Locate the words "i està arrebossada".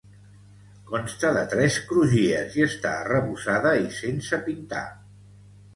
2.61-3.79